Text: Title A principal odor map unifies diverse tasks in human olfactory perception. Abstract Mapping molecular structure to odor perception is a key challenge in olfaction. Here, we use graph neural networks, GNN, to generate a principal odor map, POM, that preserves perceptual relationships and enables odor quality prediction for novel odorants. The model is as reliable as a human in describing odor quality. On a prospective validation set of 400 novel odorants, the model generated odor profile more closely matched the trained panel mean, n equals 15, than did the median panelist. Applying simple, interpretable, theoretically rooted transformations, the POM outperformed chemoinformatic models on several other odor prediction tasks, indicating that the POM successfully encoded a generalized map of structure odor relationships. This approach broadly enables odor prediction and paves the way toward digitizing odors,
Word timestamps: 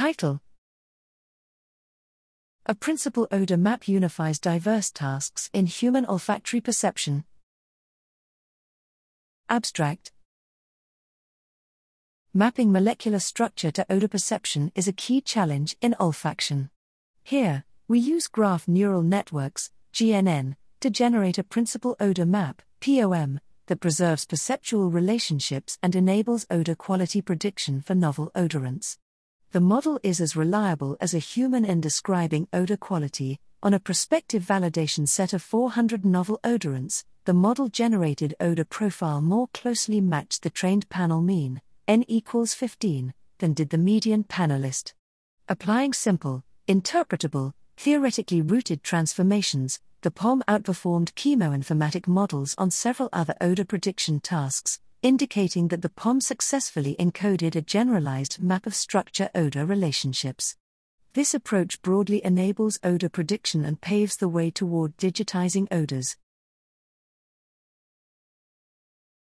Title 0.00 0.40
A 2.64 2.74
principal 2.74 3.28
odor 3.30 3.58
map 3.58 3.86
unifies 3.86 4.38
diverse 4.38 4.90
tasks 4.90 5.50
in 5.52 5.66
human 5.66 6.06
olfactory 6.06 6.62
perception. 6.62 7.24
Abstract 9.50 10.12
Mapping 12.32 12.72
molecular 12.72 13.18
structure 13.18 13.70
to 13.72 13.84
odor 13.90 14.08
perception 14.08 14.72
is 14.74 14.88
a 14.88 14.94
key 14.94 15.20
challenge 15.20 15.76
in 15.82 15.94
olfaction. 16.00 16.70
Here, 17.22 17.64
we 17.86 17.98
use 17.98 18.26
graph 18.26 18.66
neural 18.66 19.02
networks, 19.02 19.70
GNN, 19.92 20.56
to 20.80 20.88
generate 20.88 21.36
a 21.36 21.44
principal 21.44 21.94
odor 22.00 22.24
map, 22.24 22.62
POM, 22.80 23.38
that 23.66 23.80
preserves 23.80 24.24
perceptual 24.24 24.90
relationships 24.90 25.76
and 25.82 25.94
enables 25.94 26.46
odor 26.50 26.74
quality 26.74 27.20
prediction 27.20 27.82
for 27.82 27.94
novel 27.94 28.30
odorants. 28.34 28.96
The 29.52 29.60
model 29.60 29.98
is 30.04 30.20
as 30.20 30.36
reliable 30.36 30.96
as 31.00 31.12
a 31.12 31.18
human 31.18 31.64
in 31.64 31.80
describing 31.80 32.46
odor 32.52 32.76
quality. 32.76 33.40
On 33.64 33.74
a 33.74 33.80
prospective 33.80 34.44
validation 34.44 35.08
set 35.08 35.32
of 35.32 35.42
400 35.42 36.04
novel 36.04 36.38
odorants, 36.44 37.02
the 37.24 37.34
model 37.34 37.68
generated 37.68 38.32
odor 38.38 38.64
profile 38.64 39.20
more 39.20 39.48
closely 39.48 40.00
matched 40.00 40.44
the 40.44 40.50
trained 40.50 40.88
panel 40.88 41.20
mean, 41.20 41.60
n 41.88 42.04
equals 42.06 42.54
15, 42.54 43.12
than 43.38 43.52
did 43.52 43.70
the 43.70 43.78
median 43.78 44.22
panelist. 44.22 44.92
Applying 45.48 45.94
simple, 45.94 46.44
interpretable, 46.68 47.52
theoretically 47.76 48.42
rooted 48.42 48.84
transformations, 48.84 49.80
the 50.02 50.12
POM 50.12 50.44
outperformed 50.46 51.10
chemoinformatic 51.14 52.06
models 52.06 52.54
on 52.56 52.70
several 52.70 53.08
other 53.12 53.34
odor 53.40 53.64
prediction 53.64 54.20
tasks, 54.20 54.78
indicating 55.02 55.68
that 55.68 55.82
the 55.82 55.88
POM 55.88 56.20
successfully 56.20 56.94
encoded 56.98 57.56
a 57.56 57.62
generalized 57.62 58.42
map 58.42 58.66
of 58.66 58.74
structure 58.74 59.30
odor 59.34 59.64
relationships. 59.64 60.56
This 61.14 61.32
approach 61.34 61.80
broadly 61.82 62.24
enables 62.24 62.78
odor 62.82 63.08
prediction 63.08 63.64
and 63.64 63.80
paves 63.80 64.16
the 64.16 64.28
way 64.28 64.50
toward 64.50 64.96
digitizing 64.96 65.66
odors, 65.70 66.16